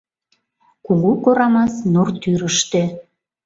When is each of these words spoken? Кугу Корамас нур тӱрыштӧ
Кугу 0.85 1.11
Корамас 1.23 1.73
нур 1.91 2.09
тӱрыштӧ 2.21 2.81